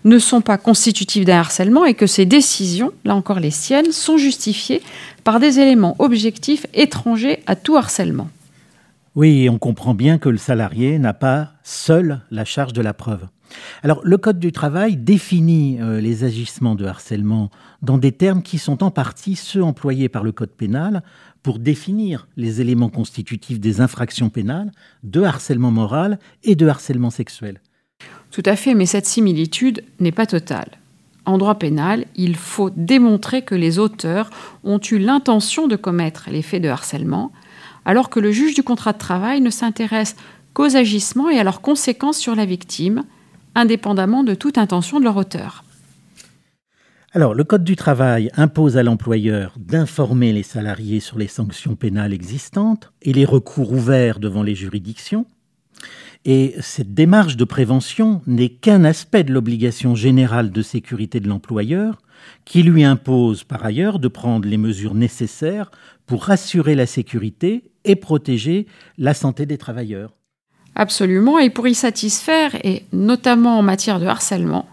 ne 0.03 0.19
sont 0.19 0.41
pas 0.41 0.57
constitutifs 0.57 1.25
d'un 1.25 1.39
harcèlement 1.39 1.85
et 1.85 1.93
que 1.93 2.07
ces 2.07 2.25
décisions, 2.25 2.91
là 3.03 3.15
encore 3.15 3.39
les 3.39 3.51
siennes, 3.51 3.91
sont 3.91 4.17
justifiées 4.17 4.81
par 5.23 5.39
des 5.39 5.59
éléments 5.59 5.95
objectifs 5.99 6.65
étrangers 6.73 7.43
à 7.45 7.55
tout 7.55 7.75
harcèlement. 7.75 8.29
Oui, 9.15 9.49
on 9.49 9.57
comprend 9.57 9.93
bien 9.93 10.19
que 10.19 10.29
le 10.29 10.37
salarié 10.37 10.99
n'a 10.99 11.13
pas 11.13 11.53
seul 11.63 12.21
la 12.29 12.45
charge 12.45 12.73
de 12.73 12.81
la 12.81 12.93
preuve. 12.93 13.27
Alors, 13.81 14.01
le 14.03 14.17
Code 14.17 14.39
du 14.39 14.51
travail 14.51 14.97
définit 14.97 15.79
euh, 15.81 15.99
les 16.01 16.23
agissements 16.23 16.75
de 16.75 16.85
harcèlement 16.85 17.49
dans 17.81 17.97
des 17.97 18.11
termes 18.11 18.43
qui 18.43 18.57
sont 18.57 18.83
en 18.83 18.91
partie 18.91 19.35
ceux 19.35 19.63
employés 19.63 20.09
par 20.09 20.23
le 20.23 20.31
Code 20.31 20.51
pénal 20.51 21.01
pour 21.43 21.59
définir 21.59 22.27
les 22.35 22.61
éléments 22.61 22.89
constitutifs 22.89 23.59
des 23.59 23.81
infractions 23.81 24.29
pénales 24.29 24.71
de 25.03 25.21
harcèlement 25.21 25.71
moral 25.71 26.19
et 26.43 26.55
de 26.55 26.67
harcèlement 26.67 27.09
sexuel. 27.09 27.61
Tout 28.37 28.43
à 28.45 28.55
fait, 28.55 28.75
mais 28.75 28.85
cette 28.85 29.07
similitude 29.07 29.83
n'est 29.99 30.11
pas 30.11 30.27
totale. 30.27 30.69
En 31.25 31.39
droit 31.39 31.55
pénal, 31.55 32.05
il 32.15 32.35
faut 32.35 32.69
démontrer 32.69 33.41
que 33.41 33.55
les 33.55 33.79
auteurs 33.79 34.29
ont 34.63 34.79
eu 34.79 34.99
l'intention 34.99 35.67
de 35.67 35.75
commettre 35.75 36.29
les 36.29 36.43
faits 36.43 36.61
de 36.61 36.69
harcèlement, 36.69 37.31
alors 37.83 38.11
que 38.11 38.19
le 38.19 38.31
juge 38.31 38.53
du 38.53 38.61
contrat 38.61 38.93
de 38.93 38.99
travail 38.99 39.41
ne 39.41 39.49
s'intéresse 39.49 40.15
qu'aux 40.53 40.75
agissements 40.75 41.31
et 41.31 41.39
à 41.39 41.43
leurs 41.43 41.61
conséquences 41.61 42.19
sur 42.19 42.35
la 42.35 42.45
victime, 42.45 43.05
indépendamment 43.55 44.23
de 44.23 44.35
toute 44.35 44.59
intention 44.59 44.99
de 44.99 45.05
leur 45.05 45.17
auteur. 45.17 45.63
Alors, 47.13 47.33
le 47.33 47.43
Code 47.43 47.63
du 47.63 47.75
travail 47.75 48.29
impose 48.37 48.77
à 48.77 48.83
l'employeur 48.83 49.55
d'informer 49.57 50.31
les 50.31 50.43
salariés 50.43 50.99
sur 50.99 51.17
les 51.17 51.27
sanctions 51.27 51.75
pénales 51.75 52.13
existantes 52.13 52.93
et 53.01 53.13
les 53.13 53.25
recours 53.25 53.71
ouverts 53.71 54.19
devant 54.19 54.43
les 54.43 54.53
juridictions. 54.53 55.25
Et 56.29 56.55
cette 56.59 56.93
démarche 56.93 57.37
de 57.37 57.45
prévention 57.45 58.21
n'est 58.27 58.49
qu'un 58.49 58.83
aspect 58.83 59.23
de 59.23 59.31
l'obligation 59.31 59.95
générale 59.95 60.51
de 60.51 60.61
sécurité 60.61 61.21
de 61.21 61.29
l'employeur, 61.29 62.01
qui 62.43 62.63
lui 62.63 62.83
impose 62.83 63.45
par 63.45 63.63
ailleurs 63.63 63.97
de 63.97 64.09
prendre 64.09 64.45
les 64.45 64.57
mesures 64.57 64.93
nécessaires 64.93 65.71
pour 66.05 66.29
assurer 66.29 66.75
la 66.75 66.85
sécurité 66.85 67.63
et 67.85 67.95
protéger 67.95 68.67
la 68.97 69.13
santé 69.13 69.45
des 69.45 69.57
travailleurs. 69.57 70.11
Absolument, 70.75 71.39
et 71.39 71.49
pour 71.49 71.65
y 71.65 71.73
satisfaire, 71.73 72.55
et 72.65 72.83
notamment 72.91 73.57
en 73.57 73.61
matière 73.61 74.01
de 74.01 74.05
harcèlement, 74.05 74.67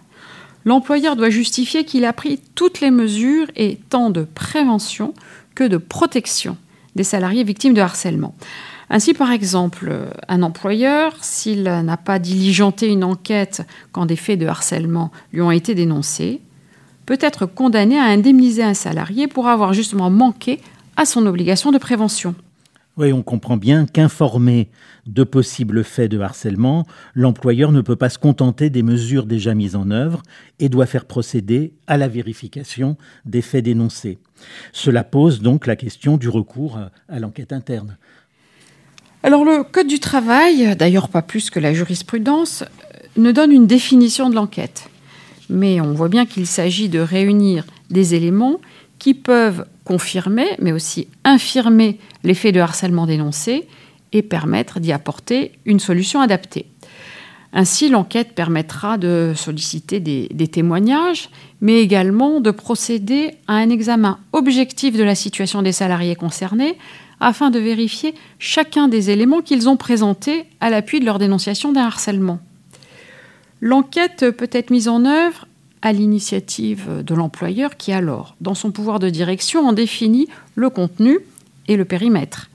l'employeur 0.65 1.15
doit 1.15 1.31
justifier 1.31 1.85
qu'il 1.85 2.05
a 2.05 2.13
pris 2.13 2.41
toutes 2.57 2.81
les 2.81 2.91
mesures 2.91 3.47
et 3.55 3.79
tant 3.91 4.11
de 4.11 4.25
prévention 4.25 5.15
que 5.55 5.63
de 5.63 5.77
protection 5.77 6.57
des 6.97 7.05
salariés 7.05 7.45
victimes 7.45 7.75
de 7.75 7.81
harcèlement. 7.81 8.35
Ainsi, 8.97 9.13
par 9.13 9.33
exemple, 9.33 9.93
un 10.29 10.43
employeur, 10.45 11.17
s'il 11.21 11.65
n'a 11.65 11.97
pas 11.97 12.21
diligenté 12.21 12.87
une 12.87 13.03
enquête 13.03 13.67
quand 13.91 14.07
des 14.07 14.15
faits 14.15 14.39
de 14.39 14.47
harcèlement 14.47 15.11
lui 15.33 15.41
ont 15.41 15.51
été 15.51 15.75
dénoncés, 15.75 16.41
peut 17.05 17.19
être 17.21 17.45
condamné 17.45 17.99
à 17.99 18.05
indemniser 18.05 18.63
un 18.63 18.73
salarié 18.73 19.27
pour 19.27 19.49
avoir 19.49 19.73
justement 19.73 20.11
manqué 20.11 20.61
à 20.97 21.07
son 21.07 21.27
obligation 21.27 21.73
de 21.73 21.79
prévention. 21.79 22.37
Oui, 22.97 23.13
on 23.13 23.25
comprend 23.25 23.57
bien 23.57 23.87
qu'informé 23.87 24.69
de 25.07 25.25
possibles 25.25 25.83
faits 25.83 26.13
de 26.13 26.21
harcèlement, 26.21 26.87
l'employeur 27.15 27.73
ne 27.73 27.81
peut 27.81 27.97
pas 27.97 28.11
se 28.11 28.19
contenter 28.21 28.71
des 28.71 28.85
mesures 28.85 29.27
déjà 29.27 29.57
mises 29.57 29.75
en 29.75 29.91
œuvre 29.91 30.23
et 30.61 30.69
doit 30.69 30.87
faire 30.87 31.07
procéder 31.07 31.73
à 31.89 31.97
la 31.97 32.07
vérification 32.07 32.97
des 33.25 33.43
faits 33.43 33.65
dénoncés. 33.65 34.19
Cela 34.73 35.03
pose 35.03 35.41
donc 35.41 35.67
la 35.67 35.75
question 35.75 36.17
du 36.17 36.29
recours 36.29 36.79
à 37.09 37.19
l'enquête 37.19 37.53
interne. 37.53 37.97
Alors 39.25 39.47
le 39.47 39.63
Code 39.63 39.87
du 39.87 40.01
travail, 40.01 40.77
d'ailleurs 40.77 41.09
pas 41.09 41.23
plus 41.23 41.49
que 41.49 41.59
la 41.59 41.73
jurisprudence, 41.73 42.63
ne 43.17 43.33
donne 43.33 43.53
une 43.53 43.67
définition 43.67 44.29
de 44.29 44.35
l'enquête. 44.35 44.91
Mais 45.49 45.81
on 45.81 45.95
voit 45.95 46.11
bien 46.11 46.27
qu'il 46.27 46.47
s'agit 46.47 46.91
de 46.91 46.99
réunir 46.99 47.65
des 47.89 48.15
éléments 48.15 48.61
qui 48.99 49.15
peuvent 49.15 49.65
confirmer, 49.87 50.49
mais 50.59 50.73
aussi 50.73 51.09
infirmer 51.25 51.99
les 52.23 52.35
faits 52.35 52.55
de 52.55 52.61
harcèlement 52.61 53.07
dénoncés 53.07 53.67
et 54.13 54.21
permettre 54.21 54.79
d'y 54.79 54.93
apporter 54.93 55.53
une 55.65 55.81
solution 55.81 56.21
adaptée. 56.21 56.67
Ainsi, 57.55 57.89
l'enquête 57.89 58.35
permettra 58.35 58.99
de 58.99 59.33
solliciter 59.35 60.01
des, 60.01 60.49
témoignages, 60.49 61.31
mais 61.63 61.81
également 61.81 62.41
de 62.41 62.51
procéder 62.51 63.31
à 63.47 63.55
un 63.55 63.71
examen 63.71 64.19
objectif 64.33 64.99
de 64.99 65.05
la 65.05 65.15
situation 65.15 65.63
des 65.63 65.73
salariés 65.73 66.17
concernés 66.17 66.77
afin 67.25 67.51
de 67.51 67.59
vérifier 67.59 68.15
chacun 68.39 68.87
des 68.87 69.09
éléments 69.09 69.41
qu'ils 69.41 69.69
ont 69.69 69.79
présentés 69.79 70.45
à 70.61 70.69
l'appui 70.69 71.01
de 71.01 71.07
leur 71.07 71.19
dénonciation 71.19 71.73
d'un 71.73 71.87
harcèlement. 71.87 72.39
L'enquête 73.63 74.31
peut 74.31 74.51
être 74.53 74.69
mise 74.69 74.89
en 74.89 75.07
œuvre 75.07 75.49
à 75.81 75.93
l'initiative 75.93 77.03
de 77.03 77.15
l'employeur 77.15 77.79
qui 77.79 77.93
alors, 77.93 78.37
dans 78.43 78.55
son 78.55 78.73
pouvoir 78.73 78.99
de 78.99 79.09
direction, 79.09 79.67
en 79.67 79.73
définit 79.73 80.29
le 80.55 80.69
contenu 80.69 81.19
et 81.67 81.77
le 81.77 81.87
périmètre. 81.87 82.51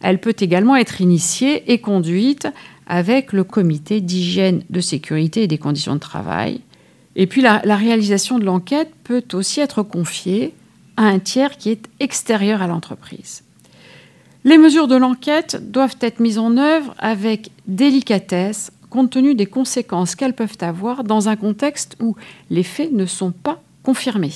Elle 0.00 0.18
peut 0.18 0.34
également 0.40 0.74
être 0.74 1.00
initiée 1.00 1.72
et 1.72 1.80
conduite 1.80 2.48
avec 2.88 3.32
le 3.32 3.44
comité 3.44 4.00
d'hygiène, 4.00 4.64
de 4.68 4.80
sécurité 4.80 5.44
et 5.44 5.46
des 5.46 5.58
conditions 5.58 5.94
de 5.94 6.00
travail. 6.00 6.60
Et 7.14 7.28
puis 7.28 7.40
la, 7.40 7.60
réalisation 7.76 8.40
de 8.40 8.44
l'enquête 8.44 8.90
peut 9.04 9.22
aussi 9.32 9.60
être 9.60 9.84
confiée 9.84 10.54
à 10.96 11.04
un 11.04 11.20
tiers 11.20 11.56
qui 11.56 11.70
est 11.70 11.88
extérieur 12.00 12.62
à 12.62 12.66
l'entreprise. 12.66 13.44
Les 14.44 14.58
mesures 14.58 14.88
de 14.88 14.96
l'enquête 14.96 15.70
doivent 15.70 15.96
être 16.00 16.18
mises 16.18 16.38
en 16.38 16.56
œuvre 16.56 16.96
avec 16.98 17.50
délicatesse, 17.68 18.72
compte 18.90 19.10
tenu 19.10 19.36
des 19.36 19.46
conséquences 19.46 20.16
qu'elles 20.16 20.34
peuvent 20.34 20.58
avoir 20.60 21.04
dans 21.04 21.28
un 21.28 21.36
contexte 21.36 21.96
où 22.00 22.16
les 22.50 22.64
faits 22.64 22.92
ne 22.92 23.06
sont 23.06 23.30
pas 23.30 23.62
confirmés. 23.84 24.32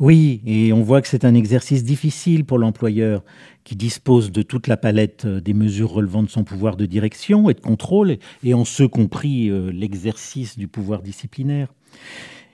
Oui, 0.00 0.40
et 0.44 0.72
on 0.72 0.82
voit 0.82 1.00
que 1.00 1.06
c'est 1.06 1.24
un 1.24 1.34
exercice 1.34 1.84
difficile 1.84 2.44
pour 2.44 2.58
l'employeur 2.58 3.22
qui 3.62 3.76
dispose 3.76 4.32
de 4.32 4.42
toute 4.42 4.66
la 4.66 4.76
palette 4.76 5.26
des 5.26 5.54
mesures 5.54 5.90
relevant 5.90 6.24
de 6.24 6.28
son 6.28 6.42
pouvoir 6.42 6.76
de 6.76 6.84
direction 6.84 7.48
et 7.48 7.54
de 7.54 7.60
contrôle, 7.60 8.18
et 8.42 8.52
en 8.52 8.64
ce 8.64 8.82
compris 8.82 9.48
euh, 9.48 9.70
l'exercice 9.70 10.58
du 10.58 10.66
pouvoir 10.66 11.02
disciplinaire. 11.02 11.68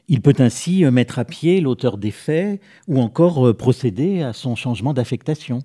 Il 0.09 0.21
peut 0.21 0.35
ainsi 0.39 0.85
euh, 0.85 0.91
mettre 0.91 1.19
à 1.19 1.25
pied 1.25 1.63
l'auteur 1.63 1.97
des 1.97 2.11
faits 2.11 2.61
ou 2.87 3.01
encore 3.01 3.49
euh, 3.49 3.55
procéder 3.55 4.21
à 4.21 4.35
son 4.35 4.55
changement 4.55 4.93
d'affectation. 4.93 5.63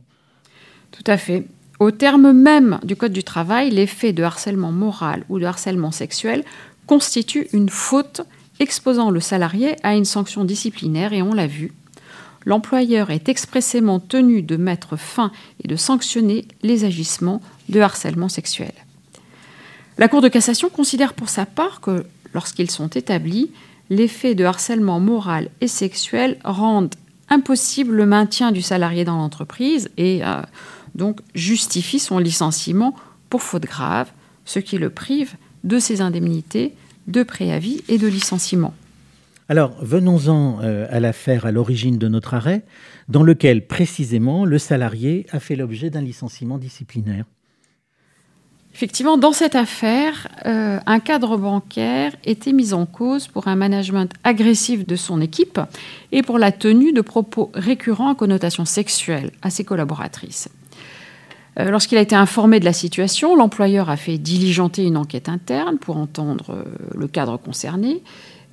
Tout 0.96 1.12
à 1.12 1.18
fait. 1.18 1.46
Au 1.80 1.92
terme 1.92 2.32
même 2.32 2.80
du 2.84 2.96
Code 2.96 3.12
du 3.12 3.24
travail, 3.24 3.70
les 3.70 3.88
faits 3.88 4.16
de 4.16 4.24
harcèlement 4.24 4.72
moral 4.72 5.26
ou 5.28 5.40
de 5.40 5.46
harcèlement 5.46 5.92
sexuel 5.92 6.44
constituent 6.88 7.48
une 7.52 7.70
faute 7.70 8.22
exposant 8.60 9.10
le 9.10 9.20
salarié 9.20 9.76
à 9.84 9.96
une 9.96 10.06
sanction 10.06 10.46
disciplinaire 10.46 11.12
et 11.12 11.22
on 11.22 11.34
l'a 11.34 11.48
vu, 11.48 11.74
l'employeur 12.46 13.12
est 13.12 13.28
expressément 13.28 14.00
tenu 14.00 14.42
de 14.42 14.56
mettre 14.56 14.96
fin 14.96 15.32
et 15.64 15.68
de 15.68 15.76
sanctionner 15.76 16.48
les 16.64 16.86
agissements 16.86 17.42
de 17.68 17.82
harcèlement 17.82 18.30
sexuel. 18.30 18.74
La 19.98 20.08
Cour 20.08 20.22
de 20.22 20.28
cassation 20.30 20.70
considère 20.70 21.14
pour 21.14 21.30
sa 21.30 21.46
part 21.46 21.82
que 21.82 22.06
lorsqu'ils 22.34 22.72
sont 22.72 22.90
établis, 22.90 23.52
les 23.90 24.08
faits 24.08 24.38
de 24.38 24.46
harcèlement 24.46 25.00
moral 25.00 25.50
et 25.62 25.68
sexuel 25.68 26.38
rendent 26.44 26.96
impossible 27.30 27.96
le 27.96 28.06
maintien 28.06 28.52
du 28.52 28.62
salarié 28.62 29.04
dans 29.04 29.18
l'entreprise 29.18 29.90
et 29.98 30.24
euh, 30.24 30.42
donc 30.96 31.20
justifie 31.36 32.00
son 32.00 32.18
licenciement 32.18 32.96
pour 33.30 33.44
faute 33.44 33.64
grave, 33.64 34.12
ce 34.46 34.60
qui 34.60 34.78
le 34.78 34.90
prive 34.90 35.36
de 35.64 35.80
ses 35.80 36.02
indemnités 36.02 36.74
de 37.08 37.24
préavis 37.24 37.84
et 37.88 37.98
de 37.98 38.08
licenciement. 38.08 38.74
Alors, 39.48 39.76
venons-en 39.80 40.60
euh, 40.64 40.88
à 40.90 41.00
l'affaire 41.00 41.46
à 41.46 41.52
l'origine 41.52 42.00
de 42.00 42.08
notre 42.08 42.34
arrêt, 42.34 42.64
dans 43.10 43.22
lequel 43.22 43.68
précisément 43.68 44.44
le 44.44 44.58
salarié 44.58 45.28
a 45.32 45.40
fait 45.40 45.56
l'objet 45.56 45.92
d'un 45.92 46.02
licenciement 46.02 46.58
disciplinaire. 46.58 47.26
Effectivement, 48.74 49.18
dans 49.18 49.32
cette 49.32 49.56
affaire, 49.56 50.28
euh, 50.46 50.80
un 50.86 51.00
cadre 51.00 51.38
bancaire 51.38 52.14
était 52.26 52.52
mis 52.52 52.74
en 52.74 52.86
cause 52.86 53.28
pour 53.28 53.48
un 53.48 53.56
management 53.56 54.12
agressif 54.24 54.86
de 54.86 54.96
son 54.98 55.22
équipe 55.22 55.62
et 56.12 56.24
pour 56.24 56.40
la 56.40 56.52
tenue 56.52 56.92
de 56.92 57.02
propos 57.02 57.52
récurrents 57.54 58.12
à 58.12 58.16
connotation 58.16 58.66
sexuelle 58.66 59.32
à 59.42 59.50
ses 59.50 59.64
collaboratrices. 59.64 60.50
Euh, 61.60 61.70
lorsqu'il 61.70 61.98
a 61.98 62.02
été 62.02 62.16
informé 62.16 62.60
de 62.60 62.66
la 62.66 62.74
situation, 62.74 63.36
l'employeur 63.36 63.90
a 63.90 63.98
fait 63.98 64.18
diligenter 64.18 64.84
une 64.84 64.98
enquête 64.98 65.30
interne 65.30 65.78
pour 65.78 65.98
entendre 65.98 66.52
euh, 66.52 66.64
le 66.94 67.08
cadre 67.08 67.38
concerné, 67.38 68.04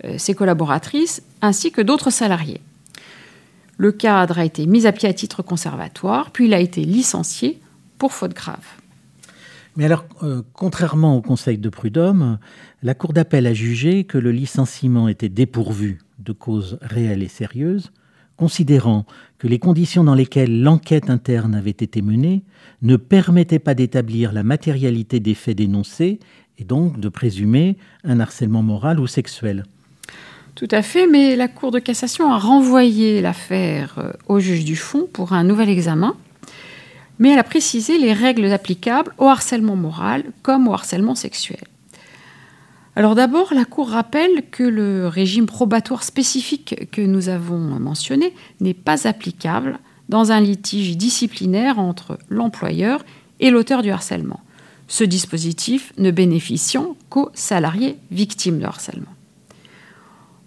euh, 0.04 0.18
ses 0.18 0.34
collaboratrices 0.34 1.22
ainsi 1.40 1.72
que 1.72 1.80
d'autres 1.80 2.10
salariés. 2.10 2.60
Le 3.76 3.90
cadre 3.90 4.38
a 4.38 4.44
été 4.44 4.66
mis 4.66 4.86
à 4.86 4.92
pied 4.92 5.08
à 5.08 5.12
titre 5.12 5.42
conservatoire, 5.42 6.30
puis 6.30 6.46
il 6.46 6.54
a 6.54 6.60
été 6.60 6.84
licencié 6.84 7.60
pour 7.98 8.12
faute 8.12 8.34
grave. 8.34 8.64
Mais 9.76 9.86
alors, 9.86 10.04
contrairement 10.52 11.16
au 11.16 11.22
Conseil 11.22 11.56
de 11.56 11.70
prud'homme, 11.70 12.38
la 12.82 12.94
Cour 12.94 13.14
d'appel 13.14 13.46
a 13.46 13.54
jugé 13.54 14.04
que 14.04 14.18
le 14.18 14.30
licenciement 14.30 15.08
était 15.08 15.30
dépourvu 15.30 16.02
de 16.18 16.32
causes 16.32 16.78
réelles 16.82 17.22
et 17.22 17.28
sérieuses, 17.28 17.90
considérant 18.42 19.06
que 19.38 19.46
les 19.46 19.60
conditions 19.60 20.02
dans 20.02 20.16
lesquelles 20.16 20.62
l'enquête 20.62 21.10
interne 21.10 21.54
avait 21.54 21.70
été 21.70 22.02
menée 22.02 22.42
ne 22.82 22.96
permettaient 22.96 23.60
pas 23.60 23.74
d'établir 23.74 24.32
la 24.32 24.42
matérialité 24.42 25.20
des 25.20 25.34
faits 25.34 25.58
dénoncés 25.58 26.18
et 26.58 26.64
donc 26.64 26.98
de 26.98 27.08
présumer 27.08 27.76
un 28.02 28.18
harcèlement 28.18 28.64
moral 28.64 28.98
ou 28.98 29.06
sexuel. 29.06 29.64
Tout 30.56 30.66
à 30.72 30.82
fait, 30.82 31.06
mais 31.06 31.36
la 31.36 31.46
Cour 31.46 31.70
de 31.70 31.78
cassation 31.78 32.32
a 32.32 32.38
renvoyé 32.38 33.20
l'affaire 33.20 33.94
euh, 33.98 34.10
au 34.26 34.40
juge 34.40 34.64
du 34.64 34.74
fond 34.74 35.06
pour 35.12 35.34
un 35.34 35.44
nouvel 35.44 35.68
examen, 35.68 36.16
mais 37.20 37.30
elle 37.30 37.38
a 37.38 37.44
précisé 37.44 37.96
les 37.96 38.12
règles 38.12 38.46
applicables 38.46 39.14
au 39.18 39.26
harcèlement 39.26 39.76
moral 39.76 40.24
comme 40.42 40.66
au 40.66 40.72
harcèlement 40.72 41.14
sexuel. 41.14 41.62
Alors 42.94 43.14
d'abord, 43.14 43.54
la 43.54 43.64
Cour 43.64 43.88
rappelle 43.88 44.44
que 44.50 44.62
le 44.62 45.08
régime 45.08 45.46
probatoire 45.46 46.02
spécifique 46.02 46.90
que 46.90 47.00
nous 47.00 47.30
avons 47.30 47.58
mentionné 47.58 48.34
n'est 48.60 48.74
pas 48.74 49.08
applicable 49.08 49.78
dans 50.10 50.30
un 50.30 50.40
litige 50.40 50.96
disciplinaire 50.98 51.78
entre 51.78 52.18
l'employeur 52.28 53.02
et 53.40 53.50
l'auteur 53.50 53.82
du 53.82 53.90
harcèlement. 53.90 54.40
Ce 54.88 55.04
dispositif 55.04 55.94
ne 55.96 56.10
bénéficiant 56.10 56.96
qu'aux 57.08 57.30
salariés 57.32 57.96
victimes 58.10 58.58
de 58.58 58.66
harcèlement. 58.66 59.14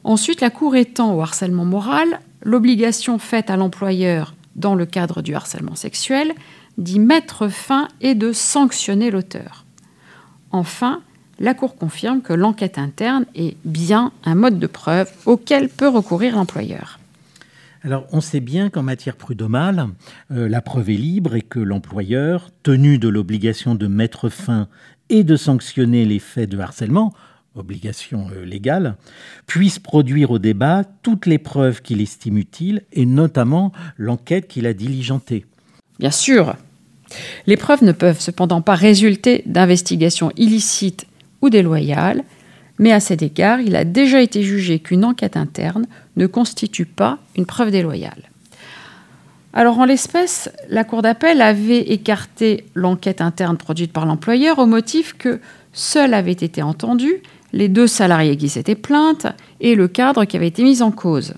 Ensuite, 0.04 0.42
la 0.42 0.52
Cour 0.52 0.76
étend 0.76 1.16
au 1.16 1.22
harcèlement 1.22 1.66
moral 1.66 2.20
l'obligation 2.44 3.18
faite 3.18 3.50
à 3.50 3.58
l'employeur 3.58 4.36
dans 4.56 4.76
le 4.76 4.86
cadre 4.86 5.24
du 5.24 5.34
harcèlement 5.34 5.74
sexuel 5.74 6.32
d'y 6.78 7.00
mettre 7.00 7.48
fin 7.48 7.88
et 8.02 8.14
de 8.14 8.32
sanctionner 8.32 9.10
l'auteur. 9.10 9.66
Enfin, 10.52 11.02
la 11.40 11.54
Cour 11.54 11.76
confirme 11.76 12.22
que 12.22 12.34
l'enquête 12.34 12.78
interne 12.78 13.26
est 13.36 13.58
bien 13.66 14.12
un 14.24 14.36
mode 14.36 14.60
de 14.60 14.68
preuve 14.68 15.12
auquel 15.26 15.70
peut 15.70 15.90
recourir 15.90 16.36
l'employeur. 16.36 17.00
Alors, 17.84 18.08
on 18.12 18.22
sait 18.22 18.40
bien 18.40 18.70
qu'en 18.70 18.82
matière 18.82 19.16
prud'homale, 19.16 19.90
euh, 20.32 20.50
la 20.50 20.62
preuve 20.62 20.90
est 20.90 20.94
libre 20.94 21.36
et 21.36 21.42
que 21.44 21.60
l'employeur, 21.60 22.50
tenu 22.64 22.98
de 22.98 23.08
l'obligation 23.08 23.76
de 23.76 23.86
mettre 23.86 24.30
fin 24.30 24.68
et 25.10 25.24
de 25.24 25.36
sanctionner 25.36 26.04
les 26.06 26.18
faits 26.18 26.50
de 26.50 26.58
harcèlement, 26.58 27.14
obligation 27.54 28.28
euh, 28.34 28.44
légale, 28.44 28.96
puisse 29.46 29.78
produire 29.78 30.32
au 30.32 30.40
débat 30.40 30.84
toutes 31.04 31.28
les 31.28 31.38
preuves 31.38 31.82
qu'il 31.82 32.02
estime 32.02 32.38
utiles 32.38 32.82
et 32.92 33.06
notamment 33.06 33.72
l'enquête 33.98 34.48
qu'il 34.48 34.66
a 34.66 34.74
diligentée. 34.74 35.46
Bien 36.00 36.12
sûr, 36.12 36.56
les 37.46 37.56
preuves 37.56 37.84
ne 37.84 37.92
peuvent 37.92 38.20
cependant 38.20 38.62
pas 38.62 38.76
résulter 38.76 39.44
d'investigations 39.46 40.32
illicites 40.38 41.06
ou 41.42 41.50
déloyales, 41.50 42.24
mais 42.78 42.92
à 42.92 43.00
cet 43.00 43.22
égard, 43.22 43.62
il 43.62 43.76
a 43.76 43.86
déjà 43.86 44.22
été 44.22 44.44
jugé 44.44 44.80
qu'une 44.80 45.06
enquête 45.06 45.38
interne 45.38 45.86
ne 46.18 46.28
constitue 46.28 46.86
pas 46.86 47.20
une 47.38 47.46
preuve 47.46 47.72
déloyale. 47.72 48.30
Alors 49.54 49.80
en 49.80 49.86
l'espèce, 49.86 50.50
la 50.70 50.84
Cour 50.84 51.02
d'appel 51.02 51.42
avait 51.42 51.80
écarté 51.80 52.66
l'enquête 52.74 53.22
interne 53.22 53.56
produite 53.56 53.94
par 53.94 54.06
l'employeur 54.06 54.60
au 54.60 54.66
motif 54.66 55.16
que 55.18 55.40
seuls 55.72 56.14
avaient 56.14 56.34
été 56.34 56.62
entendus 56.62 57.22
les 57.54 57.70
deux 57.70 57.88
salariés 57.88 58.36
qui 58.36 58.50
s'étaient 58.50 58.76
plaintes 58.76 59.28
et 59.62 59.76
le 59.76 59.88
cadre 59.88 60.26
qui 60.26 60.36
avait 60.36 60.50
été 60.50 60.62
mis 60.62 60.82
en 60.82 60.92
cause. 60.92 61.36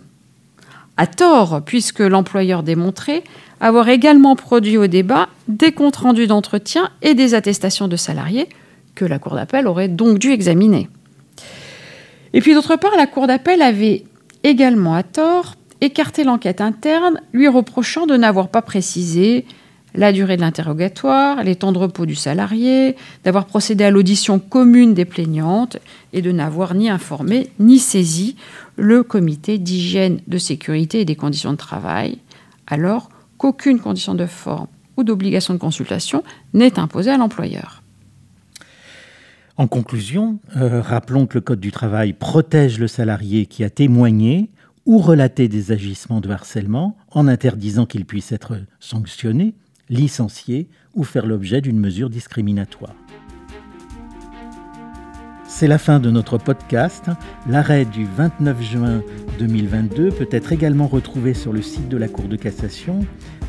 À 0.98 1.06
tort, 1.06 1.62
puisque 1.64 2.00
l'employeur 2.00 2.64
démontrait 2.64 3.24
avoir 3.62 3.88
également 3.88 4.36
produit 4.36 4.78
au 4.78 4.88
débat 4.88 5.30
des 5.48 5.72
comptes 5.72 5.98
rendus 5.98 6.26
d'entretien 6.26 6.90
et 7.04 7.14
des 7.14 7.36
attestations 7.36 7.88
de 7.88 7.96
salariés 7.96 8.50
que 8.98 9.06
la 9.06 9.20
Cour 9.20 9.36
d'appel 9.36 9.68
aurait 9.68 9.88
donc 9.88 10.18
dû 10.18 10.32
examiner. 10.32 10.90
Et 12.34 12.42
puis 12.42 12.56
d'autre 12.56 12.76
part, 12.76 12.98
la 12.98 13.06
Cour 13.06 13.28
d'appel 13.28 13.62
avait 13.62 14.04
également 14.44 14.96
à 14.96 15.04
tort 15.04 15.54
écarté 15.80 16.24
l'enquête 16.24 16.62
interne, 16.62 17.22
lui 17.32 17.48
reprochant 17.48 18.08
de 18.08 18.18
n'avoir 18.18 18.50
pas 18.50 18.64
précisé 18.64 19.46
la 19.94 20.12
durée 20.12 20.36
de 20.36 20.42
l'interrogatoire, 20.42 21.44
les 21.44 21.56
temps 21.56 21.72
de 21.72 21.78
repos 21.78 22.08
du 22.08 22.16
salarié, 22.16 22.96
d'avoir 23.24 23.46
procédé 23.46 23.84
à 23.84 23.92
l'audition 23.92 24.40
commune 24.40 24.96
des 24.96 25.06
plaignantes 25.06 25.78
et 26.14 26.22
de 26.22 26.32
n'avoir 26.32 26.74
ni 26.74 26.90
informé 26.90 27.50
ni 27.60 27.78
saisi 27.78 28.36
le 28.76 29.04
comité 29.04 29.60
d'hygiène, 29.60 30.20
de 30.28 30.38
sécurité 30.40 31.02
et 31.02 31.06
des 31.06 31.16
conditions 31.16 31.52
de 31.52 31.58
travail, 31.58 32.18
alors 32.66 33.10
qu'aucune 33.38 33.80
condition 33.80 34.16
de 34.16 34.26
forme 34.26 34.68
ou 34.98 35.04
d'obligation 35.04 35.54
de 35.54 35.60
consultation 35.60 36.24
n'est 36.54 36.80
imposée 36.80 37.12
à 37.12 37.18
l'employeur. 37.18 37.84
En 39.58 39.66
conclusion, 39.66 40.38
euh, 40.56 40.82
rappelons 40.82 41.26
que 41.26 41.34
le 41.34 41.42
Code 41.42 41.60
du 41.60 41.72
travail 41.72 42.14
protège 42.14 42.78
le 42.78 42.88
salarié 42.88 43.48
qui 43.48 43.64
a 43.64 43.72
témoigné 43.72 44.52
ou 44.86 45.00
relaté 45.00 45.48
des 45.48 45.72
agissements 45.72 46.22
de 46.22 46.30
harcèlement 46.30 46.96
en 47.10 47.28
interdisant 47.28 47.88
qu'il 47.88 48.06
puisse 48.06 48.32
être 48.32 48.60
sanctionné, 48.80 49.56
licencié 49.90 50.70
ou 50.94 51.04
faire 51.04 51.26
l'objet 51.26 51.60
d'une 51.60 51.80
mesure 51.80 52.12
discriminatoire. 52.12 52.94
C'est 55.48 55.68
la 55.68 55.80
fin 55.80 56.00
de 56.00 56.12
notre 56.12 56.38
podcast. 56.38 57.06
L'arrêt 57.50 57.86
du 57.86 58.06
29 58.06 58.62
juin 58.62 59.02
2022 59.40 60.10
peut 60.10 60.30
être 60.30 60.52
également 60.52 60.86
retrouvé 60.86 61.34
sur 61.34 61.52
le 61.52 61.64
site 61.64 61.90
de 61.90 61.98
la 61.98 62.08
Cour 62.08 62.26
de 62.26 62.36
cassation 62.36 63.00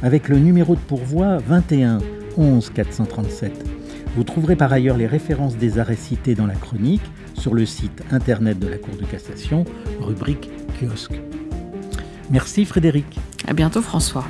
avec 0.02 0.30
le 0.30 0.38
numéro 0.38 0.74
de 0.74 0.80
pourvoi 0.80 1.36
21 1.36 1.98
11 2.38 2.70
437. 2.70 3.77
Vous 4.18 4.24
trouverez 4.24 4.56
par 4.56 4.72
ailleurs 4.72 4.96
les 4.96 5.06
références 5.06 5.56
des 5.56 5.78
arrêts 5.78 5.94
cités 5.94 6.34
dans 6.34 6.48
la 6.48 6.56
chronique 6.56 7.04
sur 7.34 7.54
le 7.54 7.64
site 7.64 8.02
internet 8.10 8.58
de 8.58 8.66
la 8.66 8.76
Cour 8.76 8.96
de 8.96 9.04
cassation, 9.04 9.64
rubrique 10.00 10.50
kiosque. 10.76 11.20
Merci 12.28 12.64
Frédéric. 12.64 13.06
À 13.46 13.52
bientôt 13.52 13.80
François. 13.80 14.24